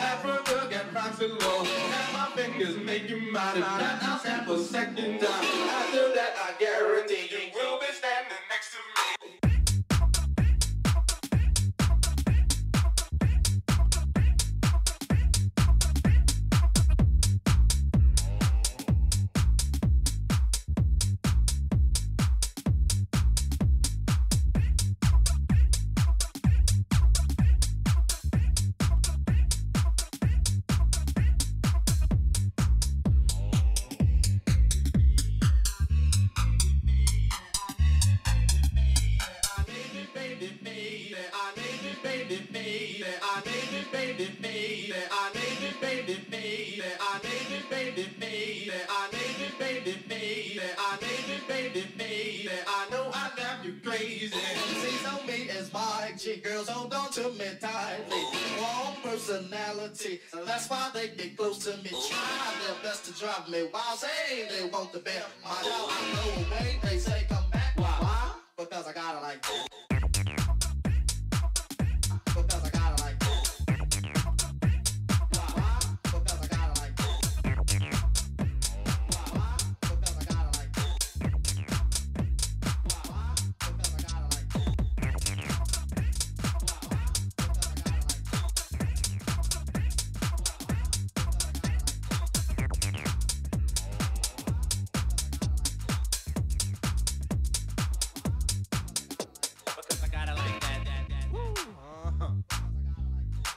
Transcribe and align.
Africa 0.00 0.68
got 0.70 0.94
rocks 0.94 1.18
below. 1.18 1.64
And 1.64 2.12
my 2.12 2.30
fingers 2.34 2.76
make 2.78 3.08
you 3.08 3.32
mine. 3.32 3.56
And 3.56 3.64
I'll 3.64 4.18
stand 4.18 4.46
for 4.46 4.58
second 4.58 5.20
time. 5.20 5.44
After 5.44 6.14
that, 6.14 6.34
I 6.38 6.54
guarantee 6.58 7.28
you 7.30 7.50
will 7.54 7.78
be 7.78 7.86
standing 7.92 8.25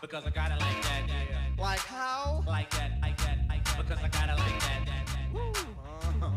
Because 0.09 0.25
I 0.25 0.30
got 0.31 0.50
it 0.50 0.59
like 0.59 0.81
that. 0.81 1.03
Like 1.59 1.80
how? 1.81 2.44
Like 2.47 2.72
that, 2.72 2.94
like 3.00 3.16
that, 3.18 3.38
like 3.47 3.64
that. 3.64 3.78
Because 3.78 4.00
I 4.03 4.08
got 4.08 4.30
it 4.30 4.40
like 4.40 4.59
that. 4.59 4.90
Uh-huh. 6.02 6.31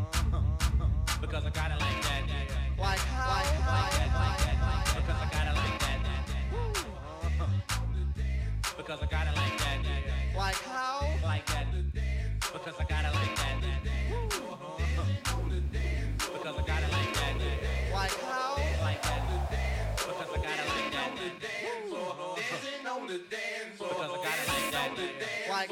Because 1.19 1.43
I 1.43 1.49
got 1.49 1.71
it 1.71 1.79
like 1.81 2.01
that. 2.03 2.21
Like 2.77 2.99
how? 2.99 3.33
Like 3.33 3.49
that, 3.49 3.73
like 3.73 3.93
that, 3.97 4.09
like 4.13 4.37
that. 4.37 4.95
Because 4.95 5.17
I 5.17 5.27
got 5.33 5.47
it 5.47 5.55
like 5.57 5.79
that. 5.79 5.99
Uh-huh. 7.41 7.47
Because 8.77 9.01
I 9.01 9.05
got 9.07 9.25
it 9.25 9.35
like 9.35 9.57
that. 9.57 9.62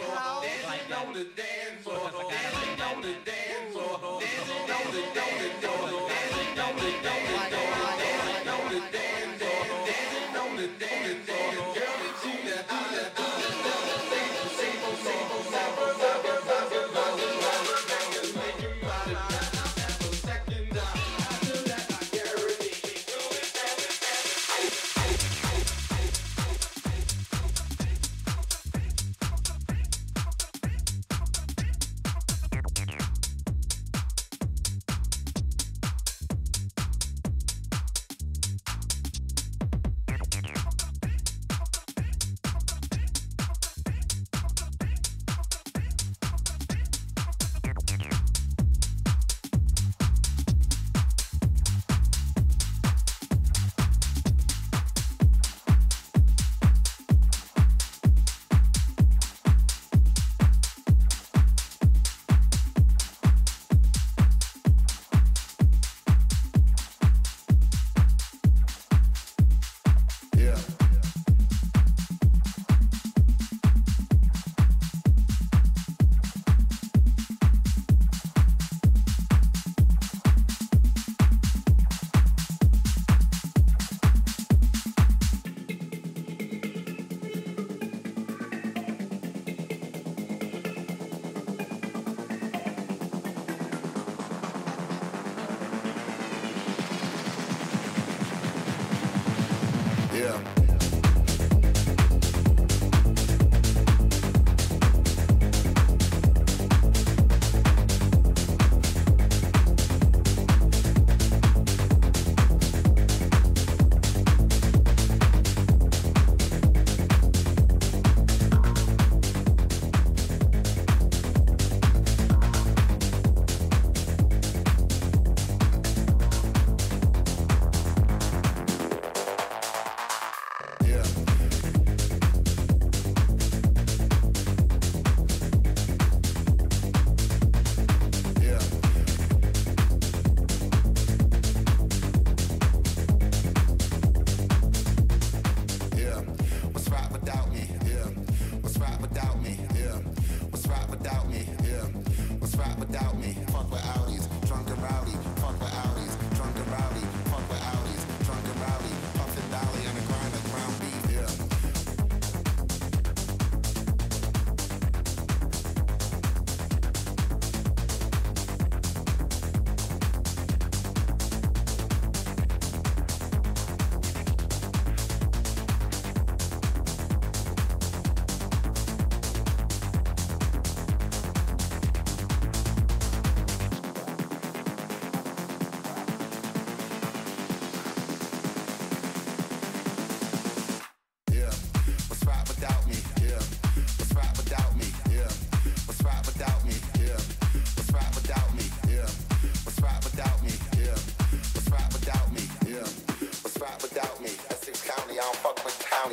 How? 0.02 0.42
On 1.08 1.14
the 1.14 1.24
dance 1.24 1.84
floor. 1.84 1.96
Because 1.96 2.14
I 2.14 2.24
got 2.24 2.32
it 2.32 2.54
like 2.54 2.78
that. 2.78 2.96
on 2.96 3.02
the 3.02 3.14
dance 3.26 3.74
floor. 3.74 4.22
Dancing 4.22 4.72
on 4.72 4.92
the 4.94 5.02
dance 5.14 5.52
floor. 5.54 5.61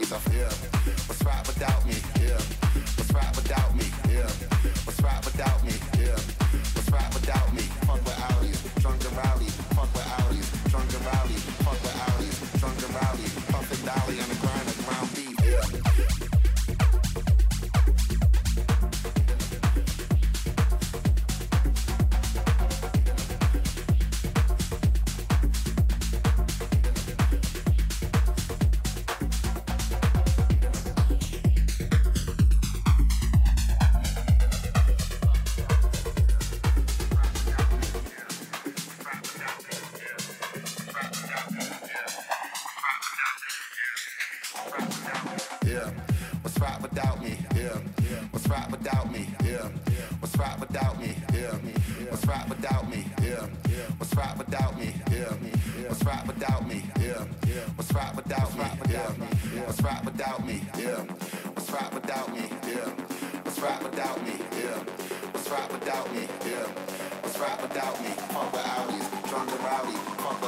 sexta-feira. 0.08 0.68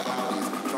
the 0.04 0.10
holidays. 0.10 0.69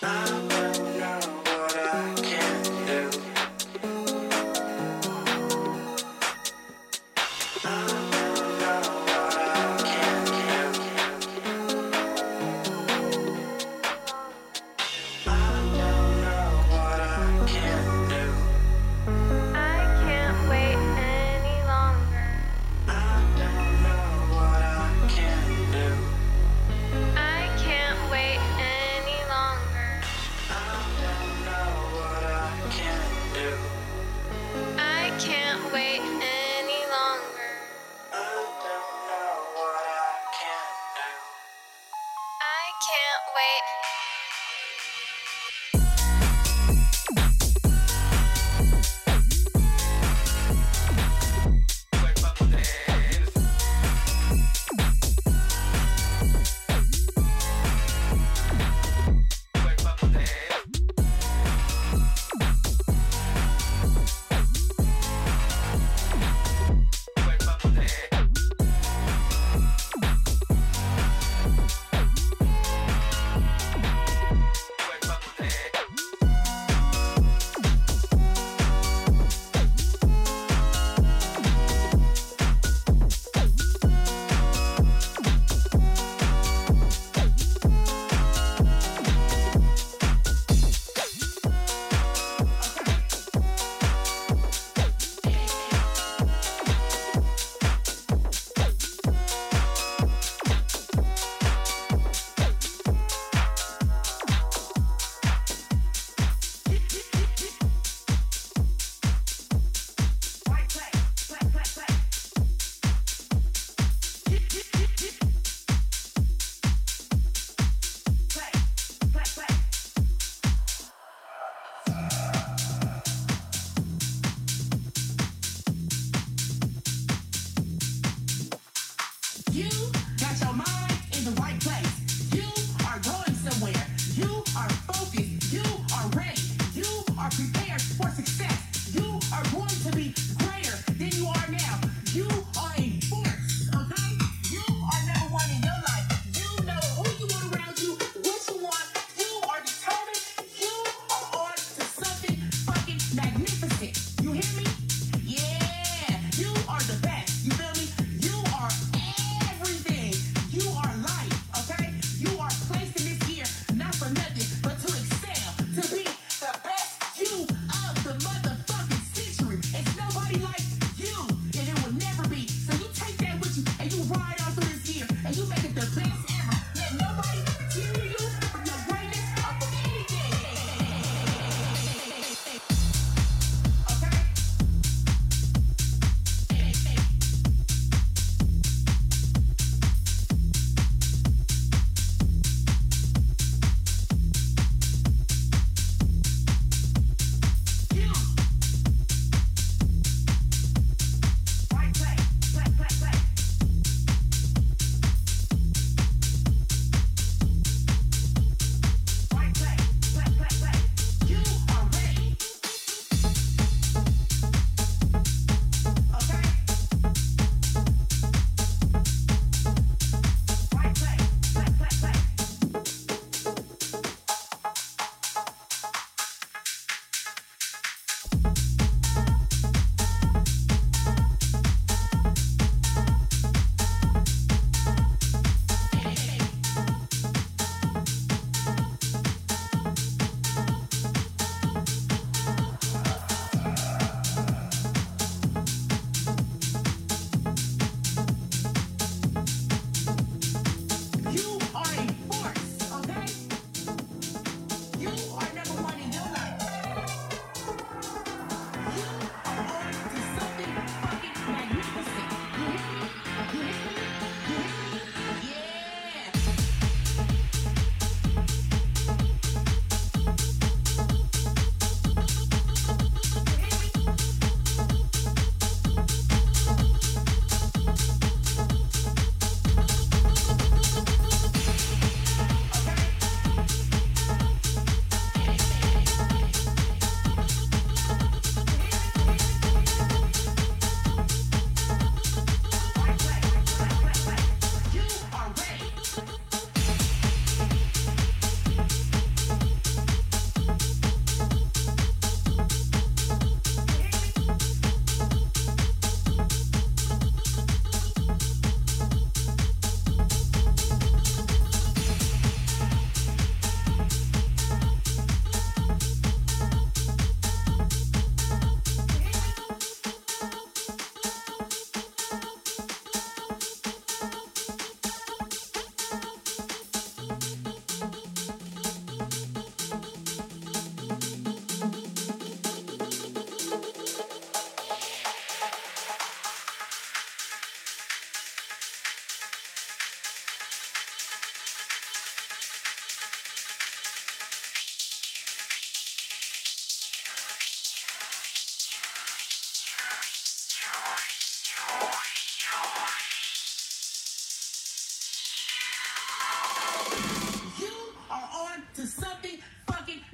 I'm 0.00 0.47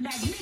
Now 0.05 0.11
you 0.21 0.34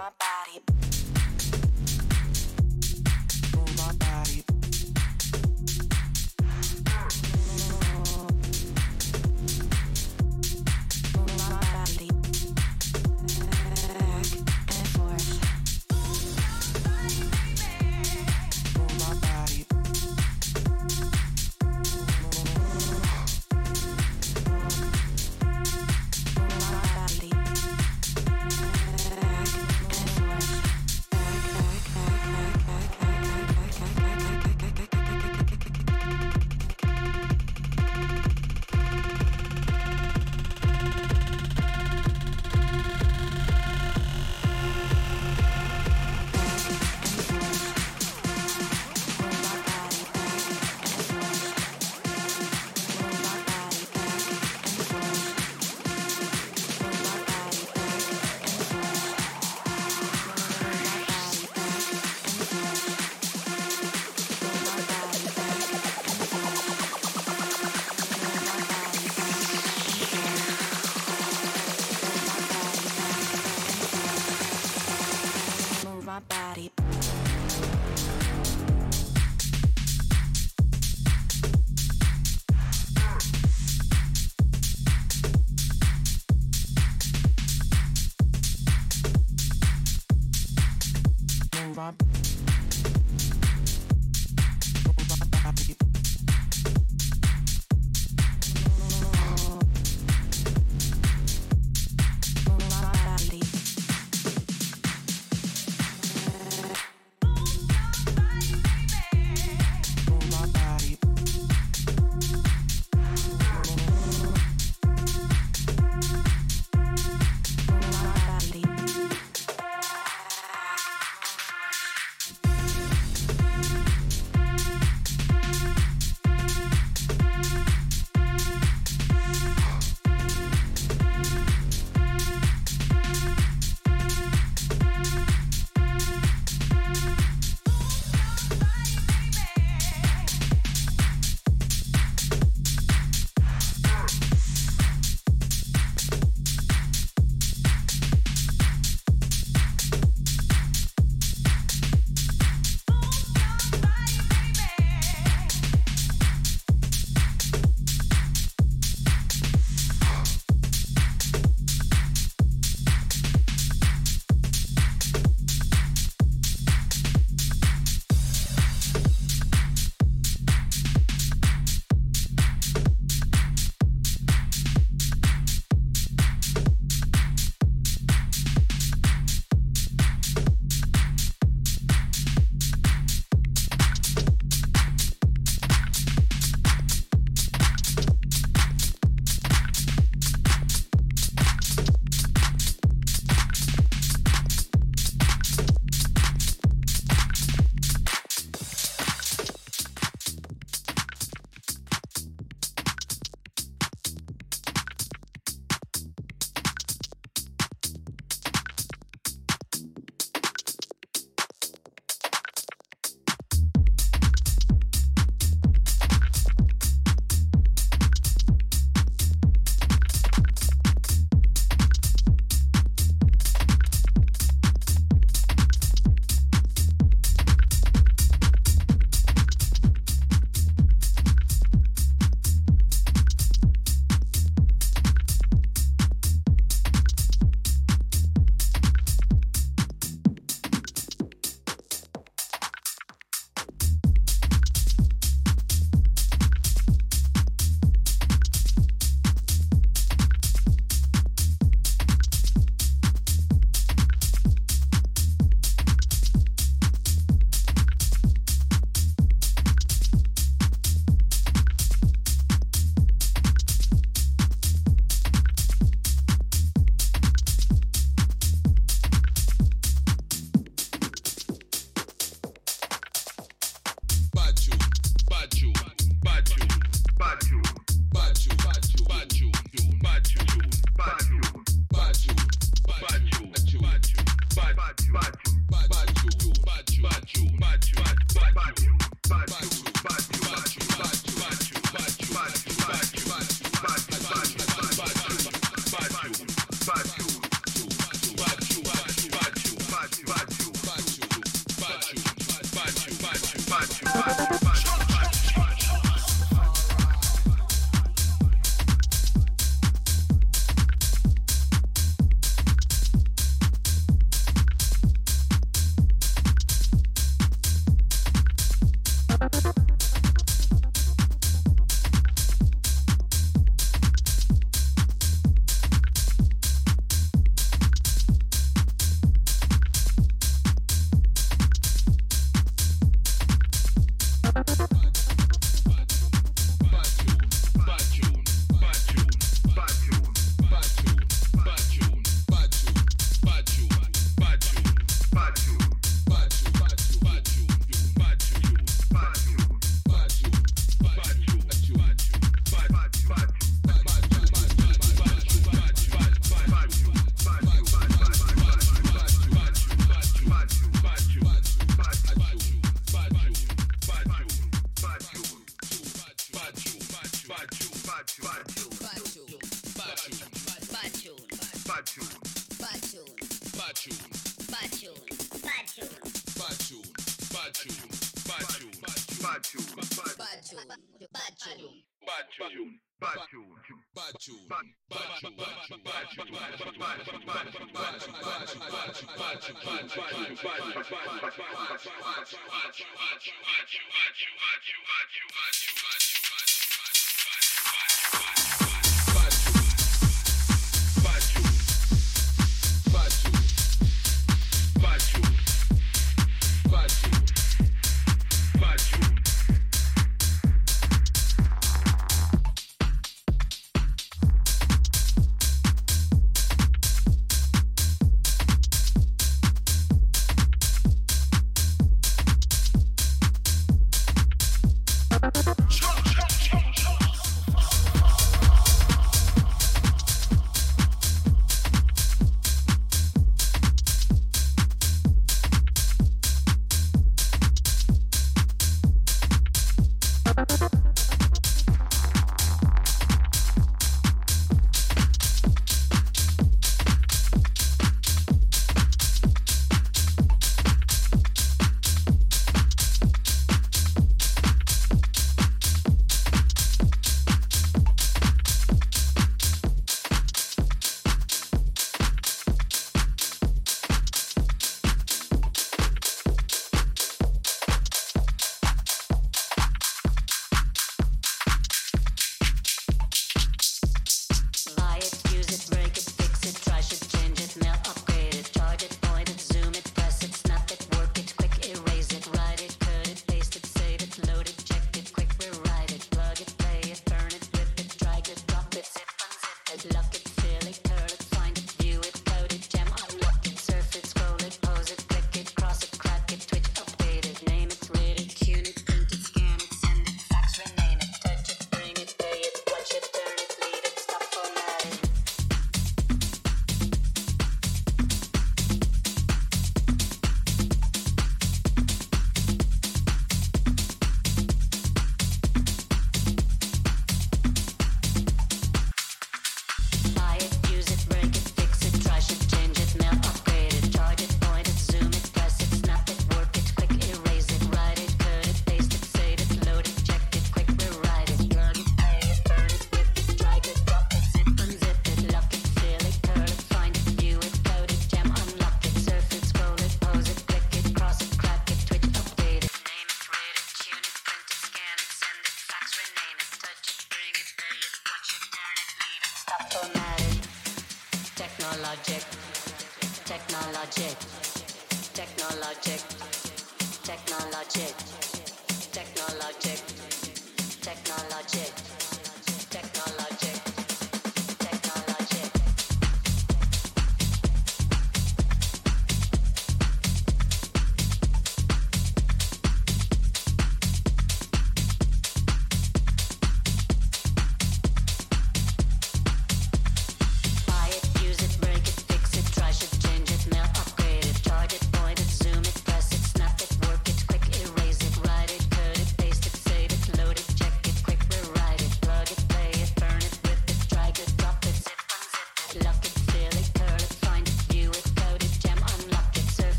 my 0.00 0.08
body. 0.18 0.89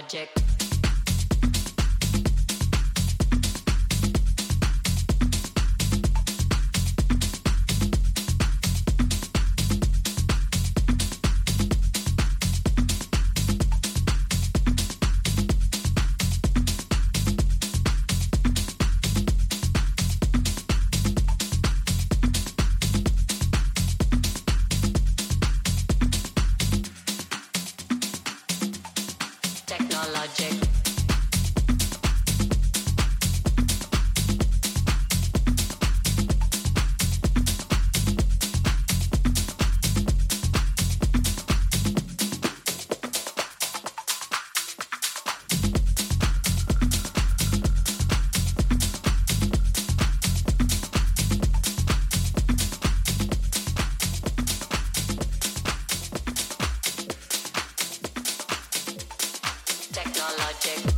Technologic. 0.00 0.37
Technologic. 60.18 60.88
I 60.88 60.97